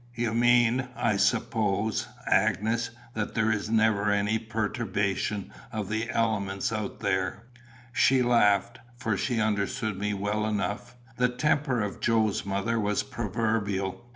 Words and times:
"You 0.15 0.33
mean, 0.33 0.87
I 0.95 1.15
suppose, 1.17 2.07
Agnes, 2.25 2.89
that 3.13 3.35
there 3.35 3.51
is 3.51 3.69
never 3.69 4.09
any 4.09 4.39
perturbation 4.39 5.53
of 5.71 5.89
the 5.89 6.09
elements 6.09 6.71
out 6.71 7.01
there?" 7.01 7.43
She 7.93 8.23
laughed; 8.23 8.79
for 8.97 9.15
she 9.15 9.39
understood 9.39 9.99
me 9.99 10.15
well 10.15 10.47
enough. 10.47 10.95
The 11.17 11.29
temper 11.29 11.81
of 11.81 11.99
Joe's 12.01 12.43
mother 12.47 12.79
was 12.79 13.03
proverbial. 13.03 14.03